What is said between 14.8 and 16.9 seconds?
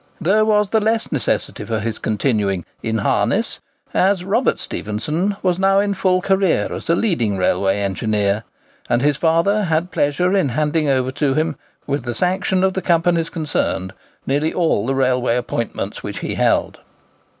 the railway appointments which he held.